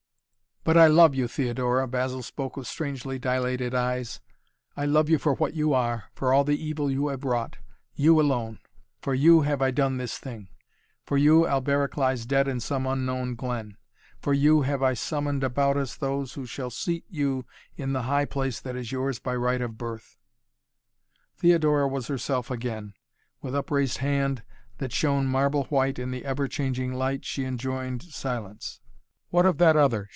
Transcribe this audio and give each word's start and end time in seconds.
"But 0.63 0.77
I 0.77 0.85
love 0.85 1.15
you, 1.15 1.27
Theodora," 1.27 1.87
Basil 1.87 2.21
spoke 2.21 2.55
with 2.55 2.67
strangely 2.67 3.17
dilated 3.17 3.73
eyes. 3.73 4.21
"I 4.77 4.85
love 4.85 5.09
you 5.09 5.17
for 5.17 5.33
what 5.33 5.55
you 5.55 5.73
are, 5.73 6.03
for 6.13 6.31
all 6.35 6.43
the 6.43 6.63
evil 6.63 6.91
you 6.91 7.07
have 7.07 7.23
wrought! 7.23 7.57
You, 7.95 8.21
alone! 8.21 8.59
For 9.01 9.15
you 9.15 9.41
have 9.41 9.59
I 9.59 9.71
done 9.71 9.97
this 9.97 10.19
thing! 10.19 10.49
For 11.03 11.17
you 11.17 11.47
Alberic 11.47 11.97
lies 11.97 12.27
dead 12.27 12.47
in 12.47 12.59
some 12.59 12.85
unknown 12.85 13.33
glen. 13.33 13.75
For 14.21 14.35
you 14.35 14.61
have 14.61 14.83
I 14.83 14.93
summoned 14.93 15.43
about 15.43 15.77
us 15.77 15.95
those 15.95 16.33
who 16.35 16.45
shall 16.45 16.69
seat 16.69 17.05
you 17.09 17.43
in 17.75 17.93
the 17.93 18.03
high 18.03 18.25
place 18.25 18.59
that 18.59 18.75
is 18.75 18.91
yours 18.91 19.17
by 19.17 19.35
right 19.35 19.61
of 19.63 19.79
birth." 19.79 20.15
Theodora 21.37 21.87
was 21.87 22.05
herself 22.05 22.51
again. 22.51 22.93
With 23.41 23.55
upraised 23.55 23.97
hand, 23.97 24.43
that 24.77 24.91
shone 24.93 25.25
marble 25.25 25.63
white 25.65 25.97
in 25.97 26.11
the 26.11 26.23
ever 26.23 26.47
changing 26.47 26.93
light, 26.93 27.25
she 27.25 27.45
enjoined 27.45 28.03
silence. 28.03 28.79
"What 29.31 29.47
of 29.47 29.57
that 29.57 29.75
other?" 29.75 30.09